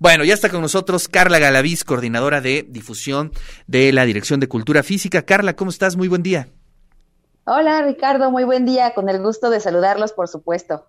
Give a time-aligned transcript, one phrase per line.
[0.00, 3.32] Bueno, ya está con nosotros Carla Galaviz, coordinadora de difusión
[3.66, 5.22] de la Dirección de Cultura Física.
[5.22, 5.96] Carla, ¿cómo estás?
[5.96, 6.48] Muy buen día.
[7.44, 10.86] Hola Ricardo, muy buen día, con el gusto de saludarlos, por supuesto.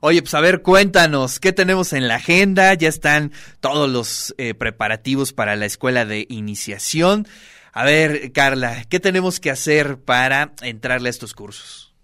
[0.00, 2.74] Oye, pues a ver, cuéntanos, ¿qué tenemos en la agenda?
[2.74, 7.28] Ya están todos los eh, preparativos para la escuela de iniciación.
[7.72, 11.94] A ver, Carla, ¿qué tenemos que hacer para entrarle a estos cursos?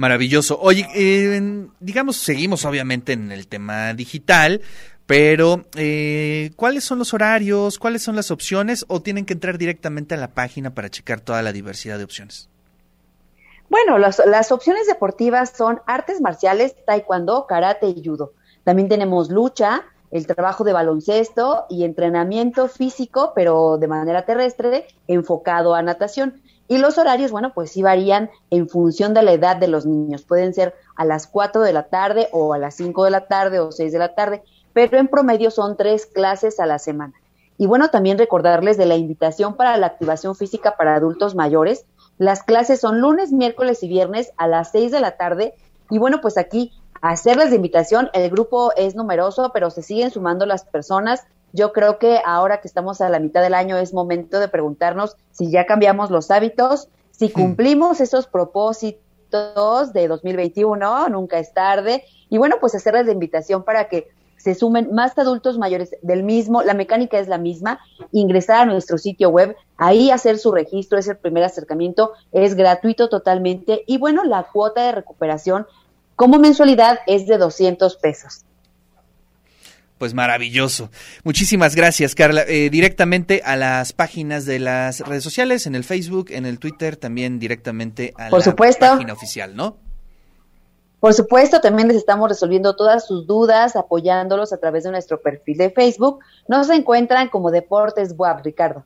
[0.00, 0.58] Maravilloso.
[0.62, 4.62] Oye, eh, digamos, seguimos obviamente en el tema digital,
[5.10, 7.80] pero, eh, ¿cuáles son los horarios?
[7.80, 8.84] ¿Cuáles son las opciones?
[8.86, 12.48] ¿O tienen que entrar directamente a la página para checar toda la diversidad de opciones?
[13.68, 18.34] Bueno, las, las opciones deportivas son artes marciales, taekwondo, karate y judo.
[18.62, 25.74] También tenemos lucha, el trabajo de baloncesto y entrenamiento físico, pero de manera terrestre, enfocado
[25.74, 26.40] a natación.
[26.68, 30.22] Y los horarios, bueno, pues sí varían en función de la edad de los niños.
[30.22, 33.58] Pueden ser a las 4 de la tarde o a las 5 de la tarde
[33.58, 37.14] o 6 de la tarde pero en promedio son tres clases a la semana.
[37.58, 41.84] Y bueno, también recordarles de la invitación para la activación física para adultos mayores.
[42.16, 45.54] Las clases son lunes, miércoles y viernes a las seis de la tarde.
[45.90, 46.72] Y bueno, pues aquí
[47.02, 48.08] hacerles de invitación.
[48.14, 51.26] El grupo es numeroso, pero se siguen sumando las personas.
[51.52, 55.16] Yo creo que ahora que estamos a la mitad del año es momento de preguntarnos
[55.32, 57.32] si ya cambiamos los hábitos, si hmm.
[57.32, 62.04] cumplimos esos propósitos de 2021, nunca es tarde.
[62.28, 64.08] Y bueno, pues hacerles de invitación para que
[64.42, 67.80] se sumen más adultos mayores del mismo, la mecánica es la misma,
[68.12, 73.08] ingresar a nuestro sitio web, ahí hacer su registro, es el primer acercamiento, es gratuito
[73.08, 75.66] totalmente y bueno, la cuota de recuperación
[76.16, 78.44] como mensualidad es de 200 pesos.
[79.96, 80.90] Pues maravilloso.
[81.24, 82.42] Muchísimas gracias, Carla.
[82.48, 86.96] Eh, directamente a las páginas de las redes sociales, en el Facebook, en el Twitter,
[86.96, 88.86] también directamente a Por la supuesto.
[88.86, 89.76] página oficial, ¿no?
[91.00, 95.56] Por supuesto, también les estamos resolviendo todas sus dudas, apoyándolos a través de nuestro perfil
[95.56, 96.20] de Facebook.
[96.46, 98.84] Nos encuentran como Deportes Web, Ricardo.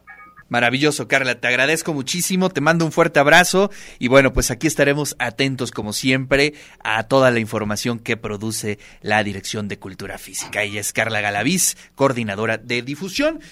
[0.49, 5.17] Maravilloso, Carla, te agradezco muchísimo, te mando un fuerte abrazo y bueno, pues aquí estaremos
[5.19, 6.55] atentos como siempre
[6.85, 10.63] a toda la información que produce la Dirección de Cultura Física.
[10.63, 13.41] Ella es Carla Galaviz, coordinadora de difusión.